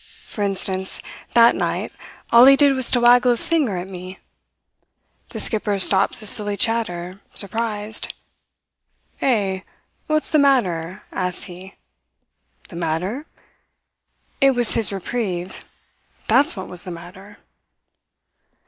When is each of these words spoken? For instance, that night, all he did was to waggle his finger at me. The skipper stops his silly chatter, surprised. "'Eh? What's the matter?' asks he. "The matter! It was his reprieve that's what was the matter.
For 0.25 0.43
instance, 0.43 0.99
that 1.35 1.55
night, 1.55 1.93
all 2.31 2.45
he 2.45 2.55
did 2.55 2.73
was 2.73 2.89
to 2.89 2.99
waggle 2.99 3.29
his 3.33 3.47
finger 3.47 3.77
at 3.77 3.87
me. 3.87 4.17
The 5.29 5.39
skipper 5.39 5.77
stops 5.77 6.21
his 6.21 6.29
silly 6.31 6.57
chatter, 6.57 7.21
surprised. 7.35 8.11
"'Eh? 9.21 9.59
What's 10.07 10.31
the 10.31 10.39
matter?' 10.39 11.03
asks 11.11 11.43
he. 11.43 11.75
"The 12.69 12.77
matter! 12.77 13.27
It 14.41 14.55
was 14.55 14.73
his 14.73 14.91
reprieve 14.91 15.65
that's 16.27 16.55
what 16.55 16.67
was 16.67 16.83
the 16.83 16.89
matter. 16.89 17.37